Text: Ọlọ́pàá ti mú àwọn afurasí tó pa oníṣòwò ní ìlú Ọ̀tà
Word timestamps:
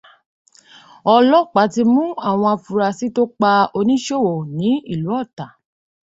Ọlọ́pàá 1.15 1.67
ti 1.73 1.81
mú 1.93 2.03
àwọn 2.27 2.49
afurasí 2.55 3.07
tó 3.15 3.23
pa 3.39 3.51
oníṣòwò 3.77 4.33
ní 4.57 4.69
ìlú 4.93 5.09
Ọ̀tà 5.21 5.45